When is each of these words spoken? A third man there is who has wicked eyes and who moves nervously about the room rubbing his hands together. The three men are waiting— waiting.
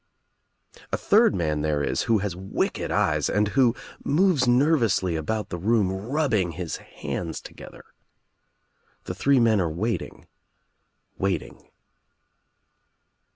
A 0.91 0.97
third 0.97 1.35
man 1.35 1.61
there 1.61 1.83
is 1.83 2.01
who 2.09 2.17
has 2.25 2.35
wicked 2.35 2.89
eyes 2.89 3.29
and 3.29 3.49
who 3.49 3.75
moves 4.03 4.47
nervously 4.47 5.15
about 5.15 5.49
the 5.49 5.59
room 5.59 5.91
rubbing 5.91 6.53
his 6.53 6.77
hands 6.77 7.39
together. 7.39 7.85
The 9.03 9.13
three 9.13 9.39
men 9.39 9.61
are 9.61 9.69
waiting— 9.69 10.25
waiting. 11.19 11.69